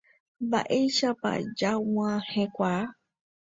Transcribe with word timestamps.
Mba'éichapa 0.45 1.29
ñag̃uahẽkuaa. 1.57 2.83